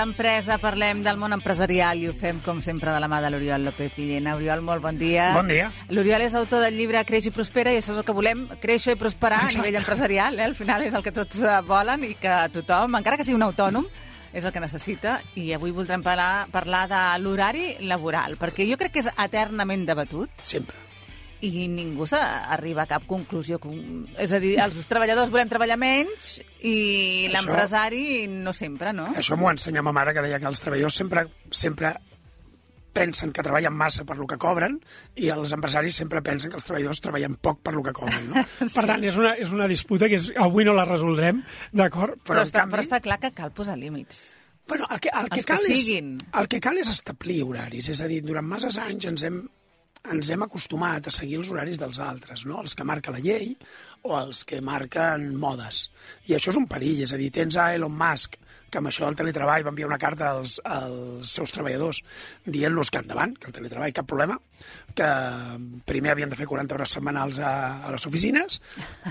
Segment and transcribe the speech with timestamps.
[0.00, 3.66] D'empresa, parlem del món empresarial i ho fem, com sempre, de la mà de l'Oriol
[3.68, 4.34] López Villena.
[4.38, 5.30] Oriol, molt bon dia.
[5.36, 5.68] Bon dia.
[5.92, 8.96] L'Oriol és autor del llibre Creix i prospera i això és el que volem, créixer
[8.96, 9.58] i prosperar Exacte.
[9.58, 10.38] a nivell empresarial.
[10.38, 10.46] Eh?
[10.48, 13.48] Al final és el que tots eh, volen i que tothom, encara que sigui un
[13.50, 13.88] autònom,
[14.32, 15.18] és el que necessita.
[15.36, 20.32] I avui voldrem parlar, parlar de l'horari laboral, perquè jo crec que és eternament debatut
[20.48, 20.89] Sempre.
[21.46, 23.58] I ningú s'arriba a cap conclusió.
[24.20, 29.10] És a dir, els treballadors volem treballar menys i l'empresari no sempre, no?
[29.16, 31.94] Això m'ho ensenya ma mare, que deia que els treballadors sempre, sempre
[32.92, 34.76] pensen que treballen massa per lo que cobren
[35.14, 38.26] i els empresaris sempre pensen que els treballadors treballen poc per lo que cobren.
[38.32, 38.42] No?
[38.76, 42.18] Per tant, és una, és una disputa que és, avui no la resoldrem, d'acord?
[42.18, 42.76] Però, Però, està, canvi...
[42.76, 44.34] però està clar que cal posar límits.
[44.70, 45.64] Bueno, el que, el que Els que cal.
[45.72, 45.88] És,
[46.42, 47.88] el que cal és establir horaris.
[47.90, 49.40] És a dir, durant masses anys ens hem,
[50.08, 52.60] ens hem acostumat a seguir els horaris dels altres, no?
[52.64, 53.52] els que marca la llei
[54.02, 55.88] o els que marquen modes.
[56.28, 57.02] I això és un perill.
[57.04, 58.38] És a dir, tens a Elon Musk,
[58.70, 62.00] que amb això del teletreball va enviar una carta als, als seus treballadors
[62.46, 64.38] dient-los que endavant, que el teletreball cap problema,
[64.96, 65.08] que
[65.88, 68.60] primer havien de fer 40 hores setmanals a, a les oficines,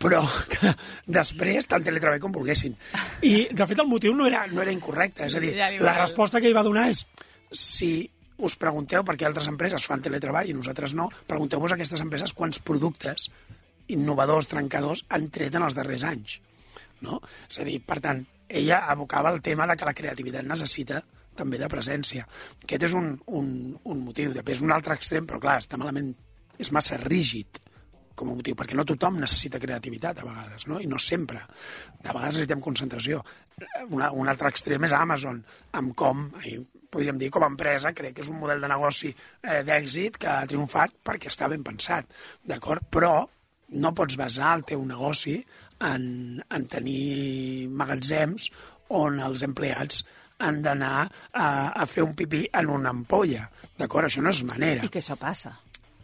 [0.00, 0.22] però
[0.54, 0.72] que
[1.18, 2.78] després tant teletreball com volguessin.
[3.26, 6.40] I, de fet, el motiu no era, No era incorrecte, és a dir, la resposta
[6.40, 7.04] que hi va donar és
[7.50, 8.08] si
[8.46, 12.34] us pregunteu per què altres empreses fan teletreball i nosaltres no, pregunteu-vos a aquestes empreses
[12.36, 13.28] quants productes
[13.90, 16.38] innovadors, trencadors, han tret en els darrers anys.
[17.04, 17.18] No?
[17.48, 21.00] És a dir, per tant, ella abocava el tema de que la creativitat necessita
[21.36, 22.26] també de presència.
[22.62, 23.48] Aquest és un, un,
[23.84, 24.34] un motiu.
[24.36, 26.12] Després, un altre extrem, però clar, està malament,
[26.60, 27.60] és massa rígid
[28.20, 30.80] com a motiu, perquè no tothom necessita creativitat a vegades, no?
[30.80, 31.42] i no sempre.
[31.96, 33.22] De vegades necessitem concentració.
[33.88, 35.40] Una, un altre extrem és Amazon,
[35.80, 36.28] amb com,
[36.92, 40.30] podríem dir, com a empresa, crec que és un model de negoci eh, d'èxit que
[40.30, 42.08] ha triomfat perquè està ben pensat,
[42.46, 42.86] d'acord?
[42.92, 43.14] Però
[43.80, 45.38] no pots basar el teu negoci
[45.86, 46.04] en,
[46.42, 48.50] en tenir magatzems
[48.96, 50.02] on els empleats
[50.40, 53.46] han d'anar a, a fer un pipí en una ampolla,
[53.78, 54.08] d'acord?
[54.08, 54.84] Això no és manera.
[54.84, 55.52] I que això passa.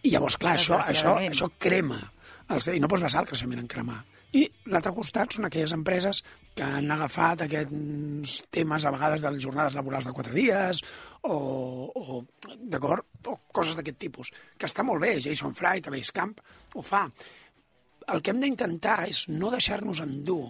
[0.03, 1.99] I llavors, clar, això, això, això crema.
[2.47, 4.03] I no pots basar el creixement en cremar.
[4.37, 4.43] I
[4.73, 6.21] l'altre costat són aquelles empreses
[6.57, 10.83] que han agafat aquests temes a vegades de les jornades laborals de quatre dies
[11.23, 11.37] o,
[11.95, 12.21] o
[12.73, 16.37] d'acord, o coses d'aquest tipus, que està molt bé, Jason Fright, a Basecamp,
[16.75, 17.07] ho fa.
[18.13, 20.45] El que hem d'intentar és no deixar-nos endur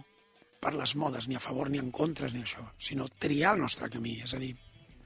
[0.61, 3.91] per les modes, ni a favor ni en contra, ni això, sinó triar el nostre
[3.93, 4.55] camí, és a dir,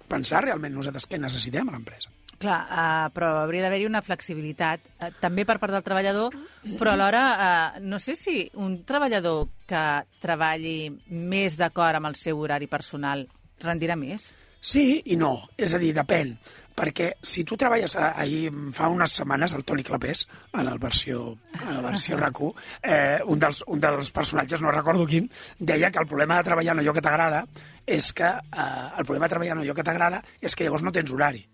[0.08, 2.10] pensar realment nosaltres què necessitem a l'empresa.
[2.40, 6.32] Clar, uh, però hauria d'haver-hi una flexibilitat, uh, també per part del treballador,
[6.80, 9.82] però alhora, uh, no sé si un treballador que
[10.24, 13.26] treballi més d'acord amb el seu horari personal
[13.60, 14.30] rendirà més.
[14.60, 16.32] Sí i no, és a dir, depèn,
[16.76, 20.24] perquè si tu treballes, a- ahir fa unes setmanes el Toni Clapés,
[20.56, 22.50] en la versió, en la versió RAC1,
[22.82, 25.28] eh, un, dels, un dels personatges, no recordo quin,
[25.58, 27.44] deia que el problema de treballar en allò que t'agrada
[27.86, 30.92] és que eh, el problema de treballar en allò que t'agrada és que llavors no
[30.92, 31.44] tens horari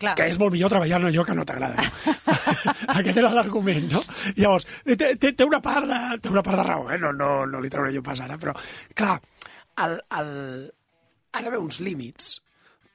[0.00, 1.84] Clar, que és molt millor treballar en allò que no t'agrada.
[1.84, 2.14] No?
[2.98, 4.00] aquest era l'argument, no?
[4.38, 6.98] Llavors, té, té, té, una part de, té una part de raó, eh?
[7.02, 8.54] no, no, no li trauré jo pas ara, però,
[8.96, 9.18] clar,
[9.84, 10.30] el, el,
[11.32, 12.32] ha d'haver uns límits,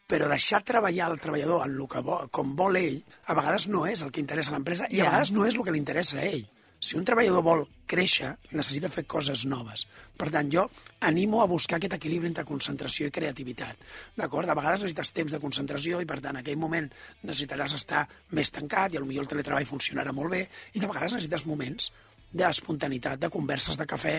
[0.09, 2.99] però deixar treballar el treballador en el que vol, com vol ell,
[3.29, 5.65] a vegades no és el que interessa a l'empresa i a vegades no és el
[5.65, 6.45] que li interessa a ell.
[6.85, 9.87] Si un treballador vol créixer, necessita fer coses noves.
[10.17, 10.67] Per tant, jo
[11.07, 13.81] animo a buscar aquest equilibri entre concentració i creativitat.
[14.19, 14.45] D'acord?
[14.45, 16.91] De vegades necessites temps de concentració i, per tant, en aquell moment
[17.23, 18.05] necessitaràs estar
[18.37, 20.43] més tancat i potser el teletreball funcionarà molt bé
[20.73, 21.89] i de vegades necessites moments
[22.35, 24.17] d'espontaneïtat, de converses de cafè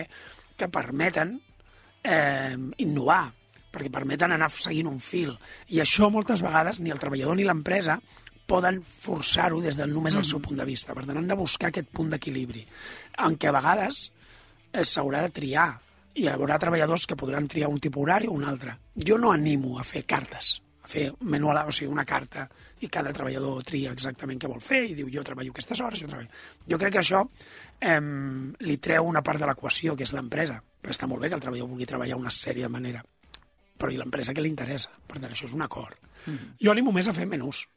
[0.59, 1.37] que permeten
[2.03, 3.29] eh, innovar,
[3.71, 5.37] perquè permeten anar seguint un fil.
[5.71, 8.01] I això moltes vegades ni el treballador ni l'empresa
[8.47, 10.95] poden forçar-ho des de només el seu punt de vista.
[10.95, 12.63] Per tant, han de buscar aquest punt d'equilibri,
[13.25, 14.05] en què a vegades
[14.71, 15.67] eh, s'haurà de triar.
[16.17, 18.73] I hi haurà treballadors que podran triar un tipus horari o un altre.
[18.95, 22.47] Jo no animo a fer cartes, a fer manual, o sigui, una carta,
[22.81, 26.09] i cada treballador tria exactament què vol fer i diu jo treballo aquestes hores, jo
[26.09, 26.29] treballo...
[26.69, 27.21] Jo crec que això
[27.81, 28.01] eh,
[28.65, 30.57] li treu una part de l'equació, que és l'empresa.
[30.81, 33.03] Però està molt bé que el treballador vulgui treballar una sèrie de manera.
[33.77, 34.89] Però i l'empresa que li interessa?
[35.05, 35.97] Per tant, això és un acord.
[36.61, 37.67] Jo animo més a fer menús.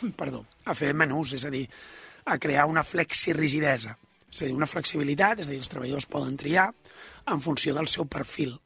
[0.20, 1.66] perdó, a fer menús, és a dir,
[2.26, 3.96] a crear una flexirigidesa,
[4.30, 6.70] és a dir, una flexibilitat, és a dir, els treballadors poden triar
[7.30, 8.56] en funció del seu perfil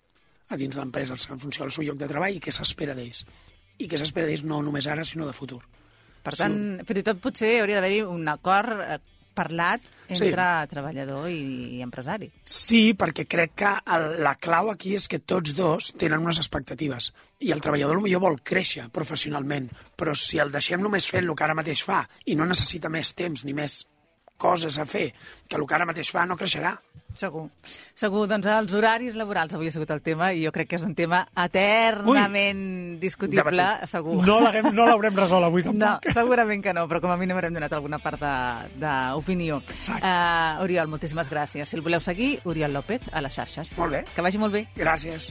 [0.49, 3.25] a dins de l'empresa, en funció del seu lloc de treball i què s'espera d'ells.
[3.81, 5.63] I què s'espera d'ells no només ara, sinó de futur.
[6.25, 6.87] Per tant, sí.
[6.89, 8.99] fins i tot potser hauria d'haver-hi un acord eh,
[9.35, 10.69] parlat entre sí.
[10.71, 11.41] treballador i,
[11.79, 12.31] i empresari.
[12.43, 17.11] Sí, perquè crec que el, la clau aquí és que tots dos tenen unes expectatives
[17.45, 21.47] i el treballador millor vol créixer professionalment, però si el deixem només fent el que
[21.47, 23.83] ara mateix fa i no necessita més temps ni més
[24.45, 25.09] coses a fer
[25.49, 26.77] que el que ara mateix fa no creixerà.
[27.15, 27.45] Segur.
[27.95, 30.83] Segur, doncs els horaris laborals avui ha sigut el tema i jo crec que és
[30.83, 32.63] un tema eternament
[32.97, 33.89] Ui, discutible, debatit.
[33.93, 34.17] segur.
[34.27, 36.09] No l'haurem resolt avui tampoc.
[36.09, 38.19] No, segurament que no, però com a mínim haurem donat alguna part
[38.83, 39.61] d'opinió.
[39.87, 41.71] Uh, Oriol, moltíssimes gràcies.
[41.71, 43.77] Si el voleu seguir, Oriol López, a les xarxes.
[43.79, 44.05] Molt bé.
[44.15, 44.67] Que vagi molt bé.
[44.75, 45.31] Gràcies.